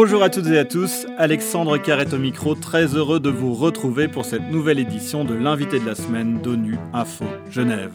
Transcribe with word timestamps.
Bonjour 0.00 0.22
à 0.22 0.30
toutes 0.30 0.46
et 0.46 0.56
à 0.56 0.64
tous, 0.64 1.08
Alexandre 1.16 1.76
Carrette 1.76 2.12
au 2.12 2.18
micro, 2.18 2.54
très 2.54 2.94
heureux 2.94 3.18
de 3.18 3.30
vous 3.30 3.52
retrouver 3.52 4.06
pour 4.06 4.24
cette 4.24 4.48
nouvelle 4.48 4.78
édition 4.78 5.24
de 5.24 5.34
l'invité 5.34 5.80
de 5.80 5.86
la 5.86 5.96
semaine 5.96 6.40
d'ONU 6.40 6.76
Info 6.92 7.24
Genève. 7.50 7.90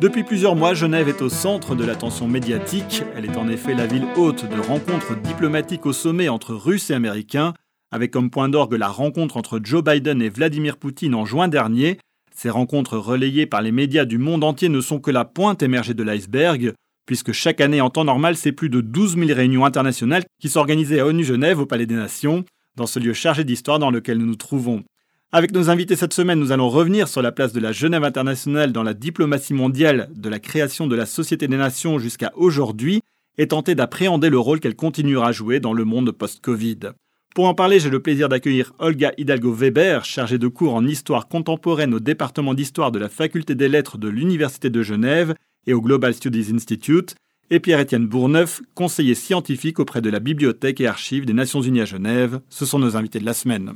Depuis 0.00 0.24
plusieurs 0.24 0.56
mois, 0.56 0.74
Genève 0.74 1.08
est 1.08 1.22
au 1.22 1.28
centre 1.28 1.76
de 1.76 1.84
l'attention 1.84 2.26
médiatique. 2.26 3.04
Elle 3.16 3.24
est 3.24 3.36
en 3.36 3.48
effet 3.48 3.74
la 3.74 3.86
ville 3.86 4.08
haute 4.16 4.50
de 4.50 4.60
rencontres 4.60 5.14
diplomatiques 5.22 5.86
au 5.86 5.92
sommet 5.92 6.28
entre 6.28 6.54
Russes 6.54 6.90
et 6.90 6.94
Américains, 6.94 7.54
avec 7.92 8.10
comme 8.10 8.30
point 8.30 8.48
d'orgue 8.48 8.74
la 8.74 8.88
rencontre 8.88 9.36
entre 9.36 9.60
Joe 9.62 9.84
Biden 9.84 10.20
et 10.20 10.30
Vladimir 10.30 10.76
Poutine 10.76 11.14
en 11.14 11.24
juin 11.24 11.46
dernier. 11.46 11.98
Ces 12.34 12.50
rencontres 12.50 12.98
relayées 12.98 13.46
par 13.46 13.62
les 13.62 13.70
médias 13.70 14.06
du 14.06 14.18
monde 14.18 14.42
entier 14.42 14.68
ne 14.68 14.80
sont 14.80 14.98
que 14.98 15.12
la 15.12 15.24
pointe 15.24 15.62
émergée 15.62 15.94
de 15.94 16.02
l'iceberg 16.02 16.72
puisque 17.08 17.32
chaque 17.32 17.62
année 17.62 17.80
en 17.80 17.88
temps 17.88 18.04
normal, 18.04 18.36
c'est 18.36 18.52
plus 18.52 18.68
de 18.68 18.82
12 18.82 19.16
000 19.16 19.28
réunions 19.34 19.64
internationales 19.64 20.24
qui 20.38 20.50
s'organisaient 20.50 21.00
à 21.00 21.06
ONU 21.06 21.24
Genève 21.24 21.58
au 21.58 21.64
Palais 21.64 21.86
des 21.86 21.94
Nations, 21.94 22.44
dans 22.76 22.86
ce 22.86 22.98
lieu 22.98 23.14
chargé 23.14 23.44
d'histoire 23.44 23.78
dans 23.78 23.90
lequel 23.90 24.18
nous 24.18 24.26
nous 24.26 24.36
trouvons. 24.36 24.84
Avec 25.32 25.52
nos 25.52 25.70
invités 25.70 25.96
cette 25.96 26.12
semaine, 26.12 26.38
nous 26.38 26.52
allons 26.52 26.68
revenir 26.68 27.08
sur 27.08 27.22
la 27.22 27.32
place 27.32 27.54
de 27.54 27.60
la 27.60 27.72
Genève 27.72 28.04
internationale 28.04 28.72
dans 28.72 28.82
la 28.82 28.92
diplomatie 28.92 29.54
mondiale, 29.54 30.10
de 30.14 30.28
la 30.28 30.38
création 30.38 30.86
de 30.86 30.94
la 30.94 31.06
Société 31.06 31.48
des 31.48 31.56
Nations 31.56 31.98
jusqu'à 31.98 32.30
aujourd'hui, 32.36 33.00
et 33.38 33.48
tenter 33.48 33.74
d'appréhender 33.74 34.28
le 34.28 34.38
rôle 34.38 34.60
qu'elle 34.60 34.76
continuera 34.76 35.28
à 35.28 35.32
jouer 35.32 35.60
dans 35.60 35.72
le 35.72 35.86
monde 35.86 36.12
post-Covid. 36.12 36.90
Pour 37.34 37.46
en 37.46 37.54
parler, 37.54 37.80
j'ai 37.80 37.88
le 37.88 38.02
plaisir 38.02 38.28
d'accueillir 38.28 38.74
Olga 38.80 39.12
Hidalgo-Weber, 39.16 40.04
chargée 40.04 40.38
de 40.38 40.48
cours 40.48 40.74
en 40.74 40.86
histoire 40.86 41.28
contemporaine 41.28 41.94
au 41.94 42.00
département 42.00 42.52
d'histoire 42.52 42.92
de 42.92 42.98
la 42.98 43.08
Faculté 43.08 43.54
des 43.54 43.68
Lettres 43.68 43.96
de 43.96 44.08
l'Université 44.08 44.68
de 44.68 44.82
Genève 44.82 45.34
et 45.68 45.74
au 45.74 45.82
Global 45.82 46.14
Studies 46.14 46.50
Institute, 46.54 47.14
et 47.50 47.60
Pierre-Étienne 47.60 48.06
Bourneuf, 48.06 48.62
conseiller 48.74 49.14
scientifique 49.14 49.78
auprès 49.78 50.00
de 50.00 50.08
la 50.08 50.18
Bibliothèque 50.18 50.80
et 50.80 50.86
Archives 50.86 51.26
des 51.26 51.34
Nations 51.34 51.60
Unies 51.60 51.82
à 51.82 51.84
Genève. 51.84 52.40
Ce 52.48 52.64
sont 52.64 52.78
nos 52.78 52.96
invités 52.96 53.20
de 53.20 53.26
la 53.26 53.34
semaine. 53.34 53.74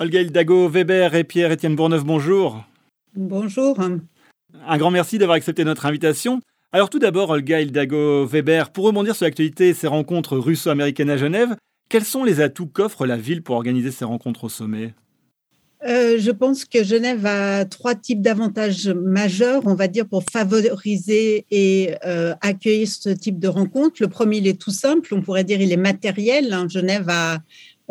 Olga 0.00 0.20
Hildago 0.20 0.68
Weber 0.68 1.14
et 1.14 1.24
Pierre-Étienne 1.24 1.76
Bourneuf, 1.76 2.04
bonjour. 2.04 2.64
Bonjour. 3.14 3.78
Un 3.80 4.78
grand 4.78 4.90
merci 4.90 5.18
d'avoir 5.18 5.36
accepté 5.36 5.64
notre 5.64 5.86
invitation. 5.86 6.40
Alors 6.72 6.90
tout 6.90 6.98
d'abord, 6.98 7.30
Olga 7.30 7.60
Hildago 7.60 8.26
Weber, 8.26 8.70
pour 8.70 8.84
rebondir 8.84 9.14
sur 9.14 9.26
l'actualité 9.26 9.68
et 9.68 9.74
ces 9.74 9.86
rencontres 9.86 10.36
russo-américaines 10.36 11.10
à 11.10 11.16
Genève, 11.16 11.56
quels 11.88 12.04
sont 12.04 12.24
les 12.24 12.40
atouts 12.40 12.66
qu'offre 12.66 13.06
la 13.06 13.16
ville 13.16 13.42
pour 13.42 13.54
organiser 13.54 13.92
ces 13.92 14.04
rencontres 14.04 14.44
au 14.44 14.48
sommet? 14.48 14.92
Euh, 15.86 16.18
je 16.18 16.32
pense 16.32 16.64
que 16.64 16.82
Genève 16.82 17.24
a 17.24 17.64
trois 17.64 17.94
types 17.94 18.20
d'avantages 18.20 18.88
majeurs, 18.88 19.62
on 19.64 19.74
va 19.74 19.86
dire, 19.86 20.06
pour 20.06 20.24
favoriser 20.24 21.46
et 21.52 21.94
euh, 22.04 22.34
accueillir 22.40 22.88
ce 22.88 23.10
type 23.10 23.38
de 23.38 23.46
rencontre. 23.46 23.96
Le 24.00 24.08
premier, 24.08 24.38
il 24.38 24.48
est 24.48 24.60
tout 24.60 24.72
simple, 24.72 25.14
on 25.14 25.22
pourrait 25.22 25.44
dire 25.44 25.60
il 25.60 25.70
est 25.70 25.76
matériel. 25.76 26.52
Hein. 26.52 26.66
Genève 26.68 27.08
a 27.08 27.38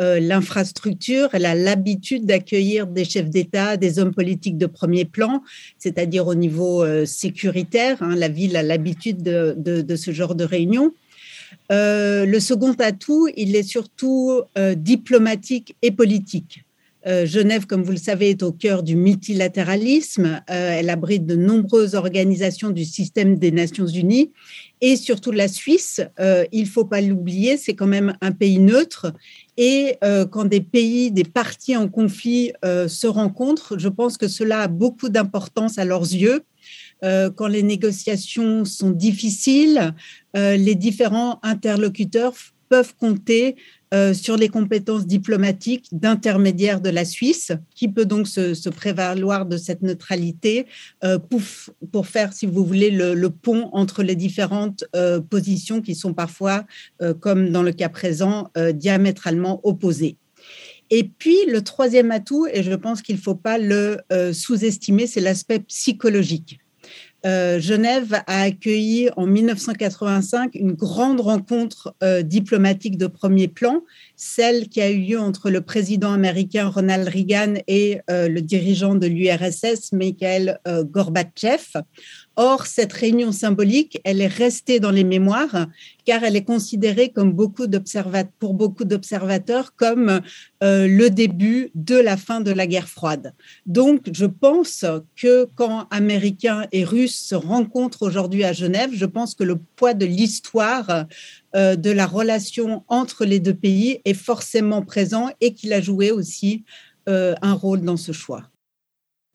euh, 0.02 0.20
l'infrastructure, 0.20 1.30
elle 1.32 1.46
a 1.46 1.54
l'habitude 1.54 2.26
d'accueillir 2.26 2.86
des 2.86 3.06
chefs 3.06 3.30
d'État, 3.30 3.78
des 3.78 3.98
hommes 3.98 4.14
politiques 4.14 4.58
de 4.58 4.66
premier 4.66 5.06
plan, 5.06 5.42
c'est-à-dire 5.78 6.26
au 6.26 6.34
niveau 6.34 6.84
sécuritaire. 7.06 8.02
Hein. 8.02 8.14
La 8.16 8.28
ville 8.28 8.56
a 8.56 8.62
l'habitude 8.62 9.22
de, 9.22 9.54
de, 9.56 9.96
ce 9.96 10.10
genre 10.12 10.34
de 10.34 10.44
réunion. 10.44 10.92
le 11.70 12.38
second 12.38 12.74
atout, 12.74 13.28
il 13.34 13.56
est 13.56 13.62
surtout 13.64 14.42
diplomatique 14.76 15.74
et 15.80 15.90
politique. 15.90 16.62
Euh, 17.08 17.24
Genève, 17.24 17.66
comme 17.66 17.82
vous 17.82 17.92
le 17.92 17.96
savez, 17.96 18.30
est 18.30 18.42
au 18.42 18.52
cœur 18.52 18.82
du 18.82 18.94
multilatéralisme. 18.94 20.42
Euh, 20.50 20.72
elle 20.78 20.90
abrite 20.90 21.24
de 21.24 21.36
nombreuses 21.36 21.94
organisations 21.94 22.68
du 22.68 22.84
système 22.84 23.38
des 23.38 23.50
Nations 23.50 23.86
Unies 23.86 24.30
et 24.82 24.94
surtout 24.96 25.32
la 25.32 25.48
Suisse. 25.48 26.02
Euh, 26.20 26.44
il 26.52 26.64
ne 26.64 26.68
faut 26.68 26.84
pas 26.84 27.00
l'oublier, 27.00 27.56
c'est 27.56 27.74
quand 27.74 27.86
même 27.86 28.14
un 28.20 28.32
pays 28.32 28.58
neutre. 28.58 29.12
Et 29.56 29.96
quand 30.30 30.44
des 30.44 30.60
pays, 30.60 31.10
des 31.10 31.24
partis 31.24 31.76
en 31.76 31.88
conflit 31.88 32.52
se 32.62 33.06
rencontrent, 33.08 33.76
je 33.76 33.88
pense 33.88 34.16
que 34.16 34.28
cela 34.28 34.60
a 34.60 34.68
beaucoup 34.68 35.08
d'importance 35.08 35.78
à 35.78 35.84
leurs 35.84 36.02
yeux. 36.02 36.42
quand 37.02 37.48
les 37.48 37.64
négociations 37.64 38.64
sont 38.64 38.90
difficiles, 38.90 39.94
les 40.34 40.76
différents 40.76 41.40
interlocuteurs 41.42 42.34
peuvent 42.68 42.94
compter 42.94 43.56
euh, 43.94 44.12
sur 44.12 44.36
les 44.36 44.48
compétences 44.48 45.06
diplomatiques 45.06 45.88
d'intermédiaire 45.92 46.80
de 46.80 46.90
la 46.90 47.06
Suisse, 47.06 47.52
qui 47.74 47.88
peut 47.88 48.04
donc 48.04 48.28
se, 48.28 48.68
prévaloir 48.68 49.46
de 49.46 49.56
cette 49.56 49.82
neutralité 49.82 50.66
euh, 51.04 51.18
pour, 51.18 52.06
faire, 52.06 52.34
si 52.34 52.44
vous 52.46 52.64
voulez, 52.64 52.90
le, 52.90 53.30
pont 53.30 53.70
entre 53.72 54.02
les 54.02 54.14
différentes 54.14 54.84
euh, 54.94 55.20
positions 55.20 55.80
qui 55.80 55.94
sont 55.94 56.12
parfois, 56.12 56.64
comme 57.20 57.50
dans 57.50 57.62
le 57.62 57.72
cas 57.72 57.88
présent, 57.88 58.50
diamétralement 58.74 59.60
opposées. 59.64 60.16
Et 60.90 61.04
puis, 61.04 61.36
le 61.46 61.62
troisième 61.62 62.10
atout, 62.10 62.46
et 62.52 62.62
je 62.62 62.72
pense 62.72 63.02
qu'il 63.02 63.16
ne 63.16 63.20
faut 63.20 63.34
pas 63.34 63.58
le 63.58 63.98
sous-estimer, 64.32 65.06
c'est 65.06 65.20
l'aspect 65.20 65.60
psychologique. 65.60 66.58
Euh, 67.26 67.58
Genève 67.58 68.22
a 68.26 68.42
accueilli 68.42 69.10
en 69.16 69.26
1985 69.26 70.54
une 70.54 70.72
grande 70.72 71.20
rencontre 71.20 71.94
euh, 72.02 72.22
diplomatique 72.22 72.96
de 72.96 73.08
premier 73.08 73.48
plan, 73.48 73.82
celle 74.14 74.68
qui 74.68 74.80
a 74.80 74.88
eu 74.90 75.00
lieu 75.00 75.18
entre 75.18 75.50
le 75.50 75.60
président 75.60 76.12
américain 76.12 76.68
Ronald 76.68 77.08
Reagan 77.08 77.54
et 77.66 78.00
euh, 78.08 78.28
le 78.28 78.40
dirigeant 78.40 78.94
de 78.94 79.06
l'URSS, 79.08 79.92
Mikhail 79.92 80.58
Gorbatchev. 80.84 81.82
Or, 82.40 82.66
cette 82.66 82.92
réunion 82.92 83.32
symbolique, 83.32 84.00
elle 84.04 84.20
est 84.20 84.28
restée 84.28 84.78
dans 84.78 84.92
les 84.92 85.02
mémoires 85.02 85.66
car 86.04 86.22
elle 86.22 86.36
est 86.36 86.44
considérée 86.44 87.12
pour 87.12 87.24
beaucoup 88.54 88.84
d'observateurs 88.84 89.74
comme 89.74 90.20
euh, 90.62 90.86
le 90.86 91.10
début 91.10 91.72
de 91.74 91.96
la 91.96 92.16
fin 92.16 92.40
de 92.40 92.52
la 92.52 92.68
guerre 92.68 92.88
froide. 92.88 93.34
Donc, 93.66 94.08
je 94.12 94.24
pense 94.24 94.84
que 95.16 95.48
quand 95.56 95.88
Américains 95.90 96.66
et 96.70 96.84
Russes 96.84 97.18
se 97.18 97.34
rencontrent 97.34 98.02
aujourd'hui 98.02 98.44
à 98.44 98.52
Genève, 98.52 98.90
je 98.92 99.06
pense 99.06 99.34
que 99.34 99.42
le 99.42 99.56
poids 99.74 99.94
de 99.94 100.06
l'histoire 100.06 101.06
euh, 101.56 101.74
de 101.74 101.90
la 101.90 102.06
relation 102.06 102.84
entre 102.86 103.24
les 103.24 103.40
deux 103.40 103.52
pays 103.52 104.00
est 104.04 104.14
forcément 104.14 104.82
présent 104.82 105.28
et 105.40 105.54
qu'il 105.54 105.72
a 105.72 105.80
joué 105.80 106.12
aussi 106.12 106.62
euh, 107.08 107.34
un 107.42 107.54
rôle 107.54 107.80
dans 107.80 107.96
ce 107.96 108.12
choix. 108.12 108.44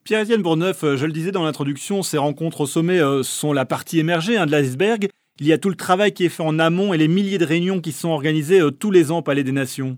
Pierre-Étienne 0.03 0.41
Bourneuf, 0.41 0.83
euh, 0.83 0.97
je 0.97 1.05
le 1.05 1.13
disais 1.13 1.31
dans 1.31 1.45
l'introduction, 1.45 2.03
ces 2.03 2.17
rencontres 2.17 2.61
au 2.61 2.65
sommet 2.65 2.99
euh, 2.99 3.23
sont 3.23 3.53
la 3.53 3.63
partie 3.63 3.99
émergée 3.99 4.35
hein, 4.35 4.45
de 4.45 4.51
l'iceberg. 4.51 5.07
Il 5.39 5.47
y 5.47 5.53
a 5.53 5.57
tout 5.57 5.69
le 5.69 5.75
travail 5.75 6.11
qui 6.11 6.25
est 6.25 6.29
fait 6.29 6.43
en 6.43 6.59
amont 6.59 6.93
et 6.93 6.97
les 6.97 7.07
milliers 7.07 7.37
de 7.37 7.45
réunions 7.45 7.79
qui 7.79 7.93
sont 7.93 8.09
organisées 8.09 8.59
euh, 8.59 8.69
tous 8.69 8.91
les 8.91 9.11
ans 9.11 9.19
au 9.19 9.21
Palais 9.21 9.45
des 9.45 9.53
Nations. 9.53 9.97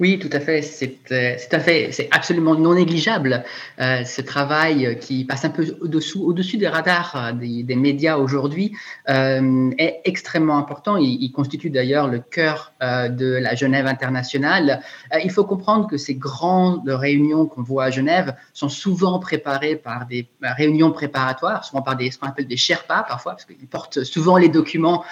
Oui, 0.00 0.18
tout 0.18 0.30
à 0.32 0.40
fait. 0.40 0.62
C'est 0.62 1.12
euh, 1.12 1.36
fait, 1.60 1.90
c'est 1.92 2.08
absolument 2.10 2.54
non 2.54 2.74
négligeable. 2.74 3.44
Euh, 3.80 4.04
ce 4.04 4.20
travail 4.22 4.98
qui 5.00 5.24
passe 5.24 5.44
un 5.44 5.50
peu 5.50 5.76
au-dessous, 5.80 6.24
au-dessus 6.24 6.56
des 6.56 6.68
radars 6.68 7.14
euh, 7.16 7.32
des, 7.32 7.76
médias 7.76 8.16
aujourd'hui 8.16 8.72
est 9.06 10.00
extrêmement 10.04 10.58
important. 10.58 10.96
Il, 10.96 11.30
constitue 11.32 11.70
d'ailleurs 11.70 12.08
le 12.08 12.20
cœur 12.20 12.72
de 12.80 13.34
la 13.34 13.54
Genève 13.54 13.86
internationale. 13.86 14.80
il 15.22 15.30
faut 15.30 15.44
comprendre 15.44 15.88
que 15.88 15.96
ces 15.96 16.14
grandes 16.14 16.88
réunions 16.88 17.46
qu'on 17.46 17.62
voit 17.62 17.84
à 17.84 17.90
Genève 17.90 18.34
sont 18.52 18.68
souvent 18.68 19.18
préparées 19.18 19.74
par 19.74 20.06
des 20.06 20.28
réunions 20.40 20.92
préparatoires, 20.92 21.64
souvent 21.64 21.82
par 21.82 21.96
des 21.96 22.10
ce 22.12 22.18
qu'on 22.18 22.28
appelle 22.28 22.46
des 22.46 22.56
Sherpas 22.56 23.02
parfois, 23.02 23.32
parce 23.32 23.44
qu'ils 23.44 23.66
portent 23.66 24.04
souvent 24.04 24.36
les 24.36 24.48
documents, 24.48 25.04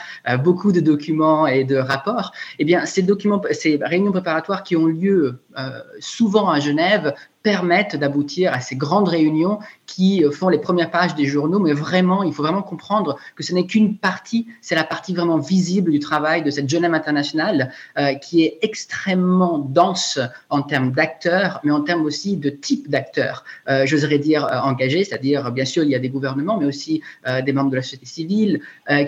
beaucoup 0.45 0.71
de 0.71 0.81
documents 0.81 1.47
et 1.49 1.65
de 1.65 1.77
rapports. 1.77 2.33
Eh 2.61 2.65
bien, 2.65 2.87
ces 2.87 3.03
documents, 3.03 3.43
ces 3.51 3.81
réunions 3.83 4.13
préparatoires 4.13 4.62
qui 4.63 4.77
ont 4.77 4.87
lieu 4.87 5.41
euh, 5.59 5.81
souvent 6.01 6.49
à 6.49 6.61
Genève 6.61 7.15
permettent 7.43 7.97
d'aboutir 7.97 8.53
à 8.53 8.61
ces 8.61 8.77
grandes 8.77 9.09
réunions 9.09 9.59
qui 9.87 10.25
font 10.31 10.49
les 10.49 10.59
premières 10.59 10.91
pages 10.93 11.17
des 11.17 11.27
journaux, 11.27 11.59
mais 11.59 11.73
vraiment, 11.73 12.23
il 12.23 12.33
faut 12.33 12.43
vraiment 12.43 12.63
comprendre 12.63 13.19
que 13.35 13.43
ce 13.43 13.53
n'est 13.53 13.67
qu'une 13.67 13.97
partie, 13.97 14.47
c'est 14.61 14.77
la 14.77 14.85
partie 14.85 15.13
vraiment 15.13 15.39
visible 15.39 15.91
du 15.91 15.99
travail 15.99 16.43
de 16.43 16.51
cette 16.51 16.69
Genève 16.69 16.95
internationale 16.95 17.73
euh, 17.99 18.15
qui 18.15 18.45
est 18.45 18.59
extrêmement 18.63 19.59
dense 19.59 20.21
en 20.51 20.63
termes 20.63 20.93
d'acteurs, 20.93 21.61
mais 21.65 21.73
en 21.73 21.83
termes 21.83 22.05
aussi 22.05 22.37
de 22.37 22.49
type 22.49 22.89
d'acteurs, 22.89 23.45
euh, 23.69 23.85
j'oserais 23.87 24.19
dire 24.19 24.49
engagés, 24.65 25.03
c'est-à-dire 25.03 25.51
bien 25.51 25.65
sûr 25.65 25.83
il 25.83 25.91
y 25.91 25.97
a 25.97 25.99
des 25.99 26.11
gouvernements, 26.11 26.59
mais 26.59 26.67
aussi 26.67 27.03
des 27.45 27.53
membres 27.53 27.71
de 27.71 27.77
la 27.77 27.83
société 27.83 28.07
civile 28.07 28.61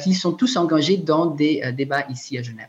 qui 0.03 0.15
sont 0.15 0.33
tous 0.33 0.56
engagés 0.56 0.97
dans 0.97 1.27
des 1.27 1.73
débats 1.77 2.05
ici 2.11 2.37
à 2.37 2.43
Genève. 2.43 2.69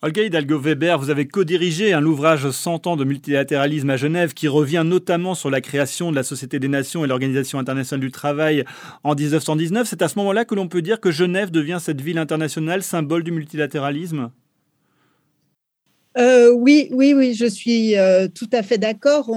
Olga 0.00 0.22
Hidalgo-Weber, 0.22 0.96
vous 0.96 1.10
avez 1.10 1.26
co-dirigé 1.26 1.92
un 1.92 2.04
ouvrage 2.04 2.48
100 2.48 2.86
ans 2.86 2.94
de 2.94 3.02
multilatéralisme 3.02 3.90
à 3.90 3.96
Genève 3.96 4.32
qui 4.32 4.46
revient 4.46 4.84
notamment 4.86 5.34
sur 5.34 5.50
la 5.50 5.60
création 5.60 6.12
de 6.12 6.16
la 6.16 6.22
Société 6.22 6.60
des 6.60 6.68
Nations 6.68 7.04
et 7.04 7.08
l'Organisation 7.08 7.58
internationale 7.58 8.06
du 8.06 8.12
travail 8.12 8.64
en 9.02 9.16
1919. 9.16 9.88
C'est 9.88 10.00
à 10.00 10.06
ce 10.06 10.16
moment-là 10.20 10.44
que 10.44 10.54
l'on 10.54 10.68
peut 10.68 10.82
dire 10.82 11.00
que 11.00 11.10
Genève 11.10 11.50
devient 11.50 11.78
cette 11.80 12.00
ville 12.00 12.18
internationale 12.18 12.84
symbole 12.84 13.24
du 13.24 13.32
multilatéralisme? 13.32 14.30
Euh, 16.16 16.52
Oui, 16.52 16.90
oui, 16.92 17.12
oui, 17.12 17.34
je 17.34 17.46
suis 17.46 17.96
euh, 17.96 18.28
tout 18.28 18.48
à 18.52 18.62
fait 18.62 18.78
d'accord. 18.78 19.28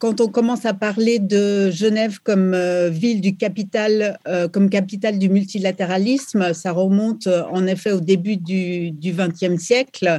Quand 0.00 0.22
on 0.22 0.28
commence 0.28 0.64
à 0.64 0.72
parler 0.72 1.18
de 1.18 1.70
Genève 1.70 2.20
comme 2.22 2.54
euh, 2.54 2.88
ville 2.88 3.20
du 3.20 3.36
capital, 3.36 4.18
euh, 4.26 4.48
comme 4.48 4.70
capitale 4.70 5.18
du 5.18 5.28
multilatéralisme, 5.28 6.54
ça 6.54 6.72
remonte 6.72 7.26
euh, 7.26 7.42
en 7.50 7.66
effet 7.66 7.92
au 7.92 8.00
début 8.00 8.38
du 8.38 8.92
XXe 9.04 9.62
siècle, 9.62 10.18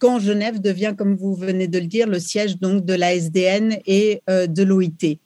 quand 0.00 0.20
Genève 0.20 0.60
devient, 0.60 0.94
comme 0.96 1.16
vous 1.16 1.34
venez 1.34 1.66
de 1.66 1.78
le 1.78 1.86
dire, 1.86 2.06
le 2.06 2.18
siège 2.18 2.58
donc 2.58 2.84
de 2.84 2.94
la 2.94 3.14
SDN 3.14 3.78
et 3.86 4.22
de 4.28 4.62
l'OIT. 4.62 5.18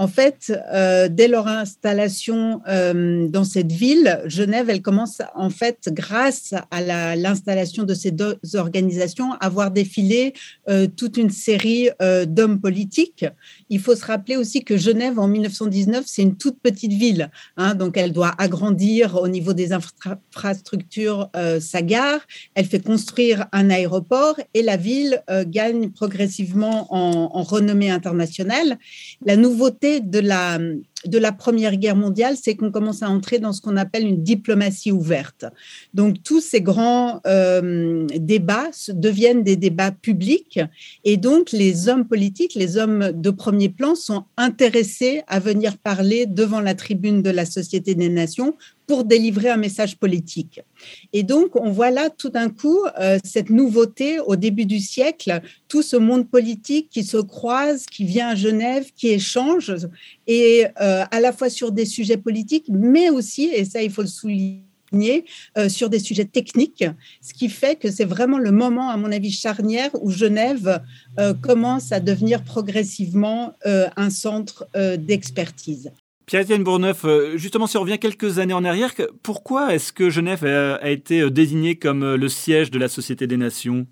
En 0.00 0.08
fait, 0.08 0.50
euh, 0.72 1.08
dès 1.10 1.28
leur 1.28 1.46
installation 1.46 2.62
euh, 2.66 3.28
dans 3.28 3.44
cette 3.44 3.70
ville, 3.70 4.22
Genève, 4.24 4.70
elle 4.70 4.80
commence 4.80 5.20
en 5.34 5.50
fait, 5.50 5.90
grâce 5.92 6.54
à 6.70 7.16
l'installation 7.16 7.82
de 7.82 7.92
ces 7.92 8.10
deux 8.10 8.38
organisations, 8.54 9.34
à 9.40 9.50
voir 9.50 9.70
défiler 9.70 10.32
euh, 10.70 10.86
toute 10.86 11.18
une 11.18 11.28
série 11.28 11.90
d'hommes 12.26 12.60
politiques. 12.60 13.26
Il 13.68 13.78
faut 13.78 13.94
se 13.94 14.06
rappeler 14.06 14.38
aussi 14.38 14.64
que 14.64 14.78
Genève, 14.78 15.18
en 15.18 15.28
1919, 15.28 16.04
c'est 16.06 16.22
une 16.22 16.38
toute 16.38 16.58
petite 16.60 16.94
ville, 16.94 17.30
hein, 17.58 17.74
donc 17.74 17.98
elle 17.98 18.12
doit 18.12 18.34
agrandir 18.38 19.16
au 19.16 19.28
niveau 19.28 19.52
des 19.52 19.74
infrastructures 19.74 21.28
sa 21.60 21.82
gare. 21.82 22.20
Elle 22.54 22.64
fait 22.64 22.80
construire 22.80 23.48
un 23.52 23.68
aéroport 23.68 24.36
et 24.54 24.62
la 24.62 24.78
ville 24.78 25.22
gagne 25.46 25.90
progressivement 25.90 26.86
en, 26.90 27.36
en 27.36 27.42
renommée 27.42 27.90
internationale. 27.90 28.78
La 29.26 29.36
nouveauté 29.36 29.89
de 29.98 30.22
la, 30.22 30.60
de 31.06 31.18
la 31.18 31.32
Première 31.32 31.76
Guerre 31.76 31.96
mondiale, 31.96 32.36
c'est 32.40 32.56
qu'on 32.56 32.70
commence 32.70 33.02
à 33.02 33.08
entrer 33.08 33.38
dans 33.38 33.52
ce 33.52 33.60
qu'on 33.60 33.76
appelle 33.76 34.06
une 34.06 34.22
diplomatie 34.22 34.92
ouverte. 34.92 35.44
Donc 35.94 36.22
tous 36.22 36.40
ces 36.40 36.60
grands 36.60 37.20
euh, 37.26 38.06
débats 38.16 38.70
deviennent 38.88 39.42
des 39.42 39.56
débats 39.56 39.92
publics 39.92 40.60
et 41.04 41.16
donc 41.16 41.52
les 41.52 41.88
hommes 41.88 42.06
politiques, 42.06 42.54
les 42.54 42.76
hommes 42.76 43.12
de 43.14 43.30
premier 43.30 43.68
plan 43.68 43.94
sont 43.94 44.24
intéressés 44.36 45.22
à 45.26 45.40
venir 45.40 45.78
parler 45.78 46.26
devant 46.26 46.60
la 46.60 46.74
tribune 46.74 47.22
de 47.22 47.30
la 47.30 47.46
Société 47.46 47.94
des 47.94 48.08
Nations 48.08 48.56
pour 48.90 49.04
délivrer 49.04 49.50
un 49.50 49.56
message 49.56 49.98
politique. 49.98 50.62
Et 51.12 51.22
donc, 51.22 51.54
on 51.54 51.70
voit 51.70 51.92
là 51.92 52.10
tout 52.10 52.28
d'un 52.28 52.48
coup 52.48 52.80
euh, 52.98 53.20
cette 53.22 53.48
nouveauté 53.48 54.18
au 54.18 54.34
début 54.34 54.66
du 54.66 54.80
siècle, 54.80 55.42
tout 55.68 55.82
ce 55.82 55.96
monde 55.96 56.28
politique 56.28 56.88
qui 56.90 57.04
se 57.04 57.18
croise, 57.18 57.86
qui 57.86 58.04
vient 58.04 58.30
à 58.30 58.34
Genève, 58.34 58.86
qui 58.96 59.10
échange, 59.10 59.72
et 60.26 60.66
euh, 60.80 60.89
à 61.10 61.20
la 61.20 61.32
fois 61.32 61.50
sur 61.50 61.72
des 61.72 61.86
sujets 61.86 62.16
politiques, 62.16 62.66
mais 62.68 63.10
aussi, 63.10 63.50
et 63.54 63.64
ça 63.64 63.82
il 63.82 63.90
faut 63.90 64.02
le 64.02 64.08
souligner, 64.08 65.24
euh, 65.56 65.68
sur 65.68 65.88
des 65.88 66.00
sujets 66.00 66.24
techniques, 66.24 66.84
ce 67.20 67.32
qui 67.32 67.48
fait 67.48 67.76
que 67.76 67.90
c'est 67.90 68.04
vraiment 68.04 68.38
le 68.38 68.50
moment, 68.50 68.90
à 68.90 68.96
mon 68.96 69.12
avis, 69.12 69.30
charnière 69.30 69.90
où 70.02 70.10
Genève 70.10 70.82
commence 71.42 71.92
à 71.92 72.00
devenir 72.00 72.42
progressivement 72.42 73.54
un 73.64 74.10
centre 74.10 74.66
d'expertise. 74.96 75.92
Pierre-Étienne 76.30 76.62
Bourneuf, 76.62 77.04
euh, 77.04 77.36
justement, 77.36 77.66
si 77.66 77.76
on 77.76 77.80
revient 77.80 77.98
quelques 77.98 78.38
années 78.38 78.54
en 78.54 78.64
arrière, 78.64 78.92
pourquoi 79.24 79.74
est-ce 79.74 79.92
que 79.92 80.10
Genève 80.10 80.44
a 80.44 80.88
été 80.88 81.22
euh, 81.22 81.28
désignée 81.28 81.74
comme 81.74 82.04
euh, 82.04 82.16
le 82.16 82.28
siège 82.28 82.70
de 82.70 82.78
la 82.78 82.86
Société 82.86 83.26
des 83.26 83.36
Nations? 83.36 83.88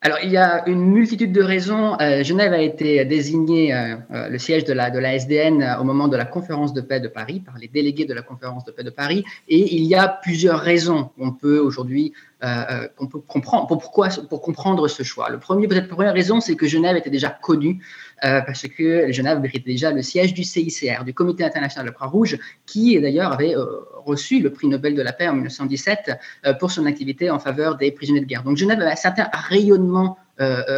Alors, 0.00 0.18
il 0.22 0.30
y 0.30 0.36
a 0.36 0.68
une 0.68 0.92
multitude 0.92 1.32
de 1.32 1.42
raisons. 1.42 1.96
Genève 2.22 2.52
a 2.52 2.60
été 2.60 3.04
désignée 3.04 3.74
le 4.10 4.38
siège 4.38 4.64
de 4.64 4.72
la, 4.72 4.90
de 4.90 4.98
la 5.00 5.14
SDN 5.18 5.76
au 5.80 5.82
moment 5.82 6.06
de 6.06 6.16
la 6.16 6.24
conférence 6.24 6.72
de 6.72 6.80
paix 6.80 7.00
de 7.00 7.08
Paris 7.08 7.40
par 7.40 7.58
les 7.58 7.66
délégués 7.66 8.04
de 8.04 8.14
la 8.14 8.22
conférence 8.22 8.64
de 8.64 8.70
paix 8.70 8.84
de 8.84 8.90
Paris. 8.90 9.24
Et 9.48 9.74
il 9.74 9.82
y 9.86 9.96
a 9.96 10.06
plusieurs 10.06 10.60
raisons 10.60 11.10
qu'on 11.18 11.32
peut 11.32 11.58
aujourd'hui 11.58 12.12
qu'on 12.40 13.08
peut 13.08 13.18
comprendre 13.18 13.66
pour 13.66 13.90
pour 14.28 14.40
comprendre 14.40 14.86
ce 14.86 15.02
choix. 15.02 15.30
Le 15.30 15.40
premier 15.40 15.66
peut-être 15.66 15.88
la 15.88 15.94
première 15.96 16.14
raison, 16.14 16.40
c'est 16.40 16.54
que 16.54 16.68
Genève 16.68 16.96
était 16.96 17.10
déjà 17.10 17.30
connue 17.30 17.82
euh, 18.24 18.40
parce 18.40 18.62
que 18.62 19.12
Genève 19.12 19.40
méritait 19.40 19.70
déjà 19.70 19.92
le 19.92 20.02
siège 20.02 20.34
du 20.34 20.42
CICR, 20.42 21.04
du 21.04 21.14
Comité 21.14 21.44
international 21.44 21.86
de 21.86 21.90
la 21.90 21.94
Croix-Rouge, 21.94 22.38
qui 22.66 23.00
d'ailleurs 23.00 23.32
avait 23.32 23.54
euh, 23.54 23.64
reçu 24.04 24.40
le 24.40 24.50
prix 24.50 24.66
Nobel 24.66 24.94
de 24.94 25.02
la 25.02 25.12
paix 25.12 25.28
en 25.28 25.34
1917 25.34 26.10
euh, 26.46 26.54
pour 26.54 26.70
son 26.72 26.86
activité 26.86 27.30
en 27.30 27.38
faveur 27.38 27.76
des 27.76 27.92
prisonniers 27.92 28.20
de 28.20 28.26
guerre. 28.26 28.42
Donc 28.42 28.56
Genève 28.56 28.80
avait 28.80 28.92
un 28.92 28.96
certain 28.96 29.28
rayonnement 29.32 30.18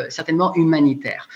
certainement 0.08 0.54
humanitaire. 0.54 1.28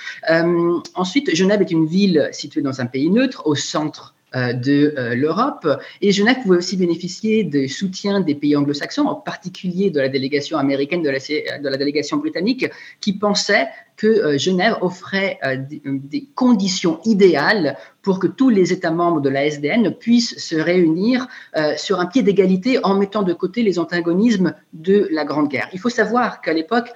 ensuite, 0.94 1.34
Genève 1.36 1.60
est 1.60 1.70
une 1.70 1.84
ville 1.84 2.30
située 2.32 2.62
dans 2.62 2.80
un 2.80 2.86
pays 2.86 3.10
neutre, 3.10 3.42
au 3.44 3.54
centre 3.54 4.14
de 4.34 4.94
l'Europe. 5.14 5.68
Et 6.00 6.10
Genève 6.10 6.38
pouvait 6.42 6.56
aussi 6.56 6.78
bénéficier 6.78 7.44
du 7.44 7.68
soutien 7.68 8.22
des 8.22 8.34
pays 8.34 8.56
anglo-saxons, 8.56 9.04
en 9.04 9.16
particulier 9.16 9.90
de 9.90 10.00
la 10.00 10.08
délégation 10.08 10.56
américaine, 10.56 11.02
de 11.02 11.10
la, 11.10 11.18
de 11.18 11.68
la 11.68 11.76
délégation 11.76 12.16
britannique, 12.16 12.64
qui 13.02 13.12
pensait 13.12 13.68
que 13.96 14.06
euh, 14.06 14.38
Genève 14.38 14.76
offrait 14.80 15.38
euh, 15.44 15.56
des 15.58 16.28
conditions 16.34 17.00
idéales 17.04 17.76
pour 18.02 18.18
que 18.18 18.26
tous 18.26 18.50
les 18.50 18.72
États 18.72 18.90
membres 18.90 19.20
de 19.20 19.30
la 19.30 19.46
SDN 19.46 19.94
puissent 19.94 20.38
se 20.38 20.56
réunir 20.56 21.26
euh, 21.56 21.74
sur 21.76 22.00
un 22.00 22.06
pied 22.06 22.22
d'égalité 22.22 22.78
en 22.84 22.94
mettant 22.94 23.22
de 23.22 23.32
côté 23.32 23.62
les 23.62 23.78
antagonismes 23.78 24.54
de 24.72 25.08
la 25.10 25.24
Grande 25.24 25.48
Guerre. 25.48 25.68
Il 25.72 25.78
faut 25.78 25.88
savoir 25.88 26.40
qu'à 26.40 26.52
l'époque, 26.52 26.90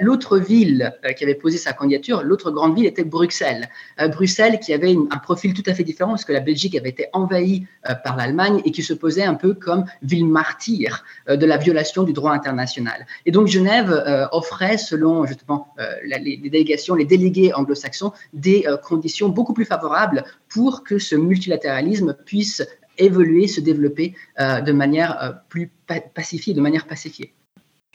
l'autre 0.00 0.38
ville 0.38 0.94
qui 1.16 1.24
avait 1.24 1.34
posé 1.34 1.58
sa 1.58 1.72
candidature, 1.72 2.22
l'autre 2.22 2.50
grande 2.50 2.76
ville 2.76 2.86
était 2.86 3.02
Bruxelles. 3.02 3.68
Bruxelles 4.10 4.60
qui 4.60 4.72
avait 4.72 4.94
un 5.10 5.18
profil 5.18 5.52
tout 5.52 5.62
à 5.66 5.74
fait 5.74 5.82
différent 5.82 6.10
parce 6.10 6.24
que 6.24 6.32
la 6.32 6.40
Belgique 6.40 6.76
avait 6.76 6.90
été 6.90 7.06
envahie 7.12 7.66
par 8.04 8.16
l'Allemagne 8.16 8.60
et 8.64 8.70
qui 8.70 8.82
se 8.82 8.94
posait 8.94 9.24
un 9.24 9.34
peu 9.34 9.54
comme 9.54 9.84
ville 10.02 10.26
martyre 10.26 11.04
de 11.28 11.46
la 11.46 11.56
violation 11.56 12.04
du 12.04 12.12
droit 12.12 12.32
international. 12.32 13.06
Et 13.26 13.32
donc 13.32 13.48
Genève 13.48 14.28
offrait, 14.30 14.78
selon 14.78 15.26
justement 15.26 15.74
les 16.04 16.41
les 16.42 16.50
délégations, 16.50 16.94
les 16.94 17.04
délégués 17.04 17.52
anglo-saxons 17.54 18.12
des 18.32 18.64
euh, 18.66 18.76
conditions 18.76 19.28
beaucoup 19.28 19.54
plus 19.54 19.64
favorables 19.64 20.24
pour 20.48 20.84
que 20.84 20.98
ce 20.98 21.16
multilatéralisme 21.16 22.16
puisse 22.26 22.66
évoluer, 22.98 23.48
se 23.48 23.60
développer 23.60 24.14
euh, 24.40 24.60
de 24.60 24.72
manière 24.72 25.22
euh, 25.22 25.30
plus 25.48 25.70
pacifiée, 26.14 26.54
de 26.54 26.60
manière 26.60 26.86
pacifiée. 26.86 27.32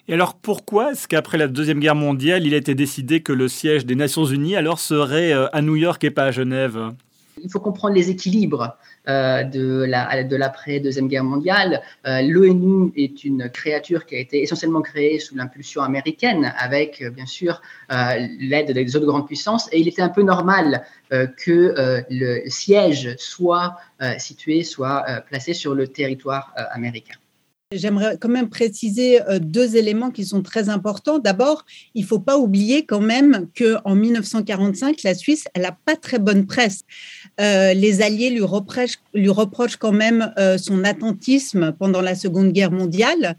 Et 0.08 0.14
alors 0.14 0.36
pourquoi 0.36 0.94
est-ce 0.94 1.08
qu'après 1.08 1.38
la 1.38 1.48
Deuxième 1.48 1.80
Guerre 1.80 1.96
mondiale, 1.96 2.46
il 2.48 2.54
a 2.54 2.58
été 2.58 2.76
décidé 2.76 3.22
que 3.22 3.34
le 3.34 3.48
siège 3.50 3.86
des 3.86 3.96
Nations 3.96 4.24
Unies 4.24 4.56
alors 4.56 4.80
serait 4.80 5.34
à 5.34 5.62
New 5.62 5.76
York 5.76 6.02
et 6.06 6.12
pas 6.12 6.24
à 6.24 6.32
Genève? 6.32 6.94
Il 7.44 7.50
faut 7.50 7.60
comprendre 7.60 7.96
les 7.96 8.10
équilibres 8.10 8.78
euh, 9.08 9.44
de 9.44 10.36
l'après-deuxième 10.36 11.08
guerre 11.08 11.24
mondiale. 11.24 11.82
Euh, 12.06 12.22
L'ONU 12.22 12.92
est 12.96 13.24
une 13.24 13.50
créature 13.50 14.06
qui 14.06 14.16
a 14.16 14.20
été 14.20 14.42
essentiellement 14.42 14.82
créée 14.82 15.20
sous 15.20 15.36
l'impulsion 15.36 15.82
américaine, 15.82 16.54
avec 16.58 17.02
euh, 17.02 17.10
bien 17.10 17.26
sûr 17.26 17.62
l'aide 17.90 18.72
des 18.72 18.96
autres 18.96 19.06
grandes 19.06 19.28
puissances, 19.28 19.70
et 19.72 19.80
il 19.80 19.88
était 19.88 20.02
un 20.02 20.10
peu 20.10 20.24
normal 20.24 20.86
que 21.10 22.04
le 22.10 22.50
siège 22.50 23.16
soit 23.18 23.78
situé, 24.18 24.64
soit 24.64 25.06
placé 25.28 25.54
sur 25.54 25.74
le 25.74 25.88
territoire 25.88 26.54
américain. 26.72 27.16
J'aimerais 27.74 28.18
quand 28.18 28.30
même 28.30 28.48
préciser 28.48 29.22
euh, 29.24 29.40
deux 29.40 29.76
éléments 29.76 30.10
qui 30.10 30.24
sont 30.24 30.42
très 30.42 30.70
importants. 30.70 31.20
D'abord, 31.20 31.66
il 31.96 32.04
ne 32.04 32.08
faut 32.08 32.18
pas 32.18 32.38
oublier 32.38 32.86
quand 32.86 33.02
même 33.02 33.48
qu'en 33.58 33.94
1945, 33.94 35.04
la 35.04 35.14
Suisse, 35.14 35.50
elle 35.54 35.64
n'a 35.64 35.78
pas 35.84 35.98
très 35.98 36.18
bonne 36.18 36.46
presse. 36.46 36.86
Euh, 37.42 37.74
les 37.74 38.02
Alliés 38.02 38.30
lui 38.30 38.40
reprochent, 38.40 39.76
quand 39.76 39.92
même 39.92 40.34
euh, 40.40 40.58
son 40.58 40.86
attentisme 40.86 41.74
pendant 41.78 42.00
la 42.00 42.16
Seconde 42.16 42.54
Guerre 42.54 42.72
mondiale. 42.72 43.36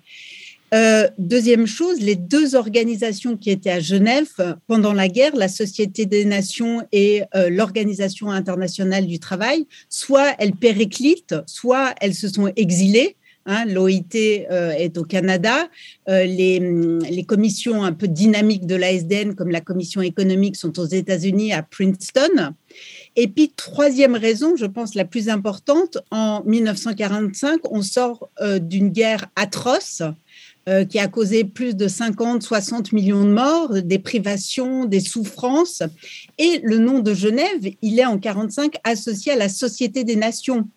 deuxième 1.17 1.67
chose, 1.67 1.99
les 1.99 2.15
deux 2.15 2.55
organisations 2.55 3.39
qui 3.39 3.49
étaient 3.49 3.71
à 3.71 3.81
Genève 3.81 4.59
pendant 4.67 4.93
la 4.93 5.09
guerre, 5.09 5.37
la 5.37 5.49
Société 5.49 6.05
des 6.05 6.27
Nations 6.27 6.87
et 6.93 7.23
l'Organisation 7.49 8.31
internationale 8.31 9.07
du 9.07 9.19
travail, 9.19 9.67
soit 9.89 10.35
elles 10.39 10.55
périclitent, 10.55 11.37
soit 11.47 11.95
elles 12.03 12.15
se 12.15 12.29
sont 12.29 12.53
exilées. 12.57 13.17
Hein, 13.47 13.65
L'OIT 13.65 14.15
euh, 14.51 14.73
est 14.73 14.99
au 14.99 15.05
Canada. 15.05 15.69
Euh, 16.09 16.25
les, 16.25 17.25
commissions 17.27 17.83
un 17.83 17.93
peu 17.93 18.07
dynamiques 18.07 18.67
de 18.67 18.75
l'ASDN, 18.75 19.35
comme 19.35 19.51
la 19.51 19.63
commission 19.63 20.03
économique, 20.03 20.57
sont 20.57 20.79
aux 20.79 20.85
États-Unis, 20.85 21.55
à 21.55 21.63
Princeton. 21.63 22.53
Et 23.17 23.27
puis, 23.27 23.51
troisième 23.57 24.15
raison, 24.15 24.55
je 24.57 24.67
pense 24.67 24.95
la 24.95 25.07
plus 25.07 25.31
importante, 25.31 25.97
en 26.11 26.43
1945, 26.45 27.61
on 27.71 27.81
sort 27.81 28.29
euh, 28.41 28.59
d'une 28.59 28.91
guerre 28.91 29.27
atroce 29.37 30.03
qui 30.91 30.99
a 30.99 31.09
causé 31.09 31.45
plus 31.45 31.75
de 31.75 31.89
50, 31.89 32.43
60 32.43 32.93
millions 32.93 33.25
de 33.25 33.31
morts, 33.31 33.73
des 33.83 33.99
privations, 33.99 34.85
des 34.85 35.01
souffrances. 35.01 35.83
Et 36.37 36.61
le 36.63 36.77
nom 36.77 36.99
de 36.99 37.15
Genève, 37.15 37.73
il 37.81 37.99
est 37.99 38.05
en 38.05 38.17
1945 38.17 38.75
associé 38.85 39.33
à 39.33 39.37
la 39.37 39.49
Société 39.49 40.05
des 40.05 40.17
Nations 40.17 40.69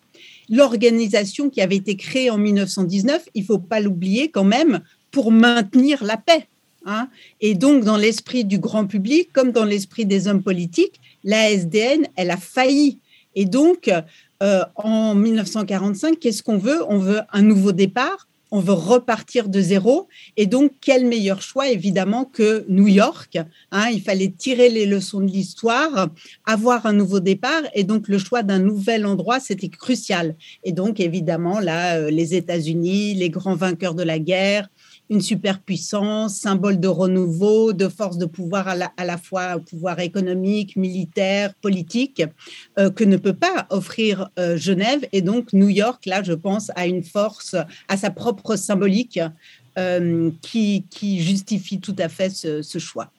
l'organisation 0.52 1.48
qui 1.50 1.62
avait 1.62 1.76
été 1.76 1.96
créée 1.96 2.30
en 2.30 2.36
1919, 2.36 3.24
il 3.34 3.40
ne 3.40 3.46
faut 3.46 3.58
pas 3.58 3.80
l'oublier 3.80 4.30
quand 4.30 4.44
même, 4.44 4.80
pour 5.10 5.32
maintenir 5.32 6.04
la 6.04 6.18
paix. 6.18 6.46
Hein. 6.84 7.08
Et 7.40 7.54
donc, 7.54 7.84
dans 7.84 7.96
l'esprit 7.96 8.44
du 8.44 8.58
grand 8.58 8.86
public, 8.86 9.30
comme 9.32 9.50
dans 9.50 9.64
l'esprit 9.64 10.04
des 10.04 10.28
hommes 10.28 10.42
politiques, 10.42 11.00
la 11.24 11.50
SDN, 11.50 12.06
elle 12.16 12.30
a 12.30 12.36
failli. 12.36 12.98
Et 13.34 13.46
donc, 13.46 13.90
euh, 14.42 14.64
en 14.76 15.14
1945, 15.14 16.18
qu'est-ce 16.18 16.42
qu'on 16.42 16.58
veut? 16.58 16.82
On 16.88 16.98
veut 16.98 17.20
un 17.32 17.42
nouveau 17.42 17.72
départ, 17.72 18.28
on 18.52 18.60
veut 18.60 18.74
repartir 18.74 19.48
de 19.48 19.60
zéro. 19.60 20.08
Et 20.36 20.46
donc, 20.46 20.72
quel 20.82 21.06
meilleur 21.06 21.40
choix, 21.40 21.70
évidemment, 21.70 22.26
que 22.26 22.66
New 22.68 22.86
York 22.86 23.38
hein, 23.72 23.88
Il 23.90 24.02
fallait 24.02 24.30
tirer 24.30 24.68
les 24.68 24.84
leçons 24.84 25.20
de 25.20 25.30
l'histoire, 25.30 26.08
avoir 26.44 26.84
un 26.84 26.92
nouveau 26.92 27.18
départ. 27.18 27.62
Et 27.74 27.82
donc, 27.82 28.08
le 28.08 28.18
choix 28.18 28.42
d'un 28.42 28.58
nouvel 28.58 29.06
endroit, 29.06 29.40
c'était 29.40 29.70
crucial. 29.70 30.36
Et 30.64 30.72
donc, 30.72 31.00
évidemment, 31.00 31.60
là, 31.60 31.96
euh, 31.96 32.10
les 32.10 32.34
États-Unis, 32.34 33.14
les 33.14 33.30
grands 33.30 33.56
vainqueurs 33.56 33.94
de 33.94 34.02
la 34.02 34.18
guerre, 34.18 34.68
une 35.12 35.20
superpuissance, 35.20 36.36
symbole 36.36 36.80
de 36.80 36.88
renouveau, 36.88 37.74
de 37.74 37.88
force 37.88 38.16
de 38.16 38.24
pouvoir 38.24 38.66
à 38.66 39.04
la, 39.04 39.18
fois 39.18 39.58
pouvoir 39.58 40.00
économique, 40.00 40.74
militaire, 40.74 41.54
politique, 41.56 42.22
euh, 42.78 42.90
que 42.90 43.04
ne 43.04 43.18
peut 43.18 43.34
pas 43.34 43.66
offrir 43.68 44.30
euh, 44.38 44.56
Genève. 44.56 45.06
Et 45.12 45.20
donc 45.20 45.52
New 45.52 45.68
York, 45.68 46.06
là, 46.06 46.22
je 46.22 46.32
pense, 46.32 46.70
a 46.76 46.86
une 46.86 47.02
force, 47.02 47.54
à 47.88 47.96
sa 47.98 48.10
propre 48.10 48.56
symbolique 48.56 49.20
euh, 49.78 50.30
qui, 50.40 50.86
justifie 51.20 51.78
tout 51.78 51.96
à 51.98 52.08
fait 52.08 52.30
ce, 52.30 52.62
ce 52.62 52.78
choix. 52.78 53.12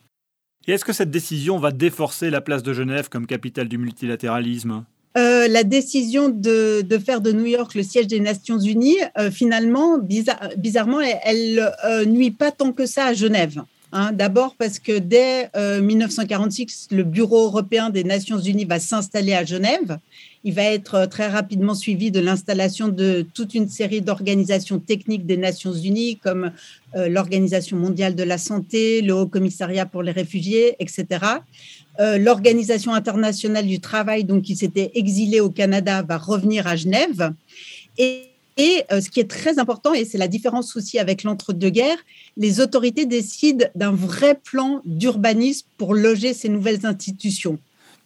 Et 0.66 0.72
est-ce 0.72 0.86
que 0.86 0.94
cette 0.94 1.12
décision 1.12 1.60
va 1.60 1.72
déforcer 1.72 2.32
la 2.32 2.42
place 2.42 2.64
de 2.64 2.74
Genève 2.74 3.10
comme 3.10 3.28
capitale 3.28 3.68
du 3.68 3.78
multilatéralisme? 3.78 4.84
Euh, 5.16 5.48
la 5.48 5.64
décision 5.64 6.30
de, 6.30 6.84
faire 7.06 7.22
de 7.22 7.32
New 7.32 7.46
York 7.46 7.76
le 7.76 7.84
siège 7.84 8.08
des 8.08 8.20
Nations 8.20 8.58
Unies, 8.58 8.98
euh, 9.18 9.30
finalement, 9.30 10.00
bizarrement, 10.00 11.02
elle, 11.24 11.72
euh, 11.86 12.06
nuit 12.06 12.32
pas 12.32 12.52
tant 12.52 12.72
que 12.72 12.88
ça 12.88 13.06
à 13.08 13.14
Genève. 13.14 13.62
Hein. 13.92 14.12
D'abord 14.12 14.56
parce 14.58 14.80
que 14.80 14.98
dès 14.98 15.52
1946, 15.56 16.88
le 16.90 17.04
Bureau 17.04 17.46
européen 17.46 17.92
des 17.92 18.04
Nations 18.04 18.40
Unies 18.40 18.66
va 18.66 18.80
s'installer 18.80 19.36
à 19.36 19.46
Genève. 19.46 20.00
Il 20.44 20.56
va 20.56 20.64
être 20.64 21.06
très 21.06 21.28
rapidement 21.28 21.76
suivi 21.76 22.10
de 22.10 22.20
l'installation 22.20 22.88
de 22.88 23.24
toute 23.36 23.54
une 23.54 23.70
série 23.70 24.02
d'organisations 24.02 24.80
techniques 24.80 25.28
des 25.28 25.38
Nations 25.38 25.74
Unies, 25.74 26.18
comme 26.18 26.52
l'Organisation 26.96 27.78
mondiale 27.78 28.16
de 28.16 28.24
la 28.24 28.40
santé, 28.40 29.04
le 29.04 29.14
Haut 29.14 29.28
Commissariat 29.28 29.86
pour 29.86 30.02
les 30.02 30.12
réfugiés, 30.12 30.76
etc. 30.80 31.20
Euh, 32.00 32.18
l'Organisation 32.18 32.94
internationale 32.94 33.68
du 33.68 33.80
travail, 33.80 34.24
donc 34.24 34.44
qui 34.44 34.56
s'était 34.56 34.92
exilée 34.96 35.40
au 35.40 35.50
Canada, 35.50 36.02
va 36.02 36.18
revenir 36.18 36.66
à 36.66 36.76
Genève. 36.76 37.34
Et, 37.98 38.30
euh, 38.92 39.02
ce 39.02 39.10
qui 39.10 39.20
est 39.20 39.30
très 39.30 39.60
important, 39.60 39.94
et 39.94 40.06
c'est 40.06 40.18
la 40.18 40.28
différence 40.28 40.76
aussi 40.76 40.98
avec 40.98 41.24
l'entre-deux-guerres, 41.24 41.98
les 42.38 42.60
autorités 42.60 43.06
décident 43.06 43.66
d'un 43.76 43.92
vrai 43.92 44.40
plan 44.44 44.82
d'urbanisme 44.86 45.68
pour 45.78 45.94
loger 45.94 46.34
ces 46.34 46.50
nouvelles 46.50 46.86
institutions. 46.86 47.60